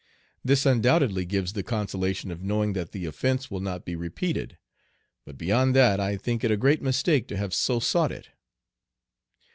This 0.43 0.65
undoubtedly 0.65 1.25
gives 1.25 1.53
the 1.53 1.61
consolation 1.61 2.31
of 2.31 2.41
knowing 2.41 2.73
that 2.73 2.91
the 2.91 3.05
offence 3.05 3.51
will 3.51 3.59
not 3.59 3.85
be 3.85 3.95
repeated, 3.95 4.57
but 5.25 5.37
beyond 5.37 5.75
that 5.75 5.99
I 5.99 6.17
think 6.17 6.43
it 6.43 6.49
a 6.49 6.57
great 6.57 6.81
mistake 6.81 7.27
to 7.27 7.37
have 7.37 7.53
so 7.53 7.79
sought 7.79 8.11
it. 8.11 8.29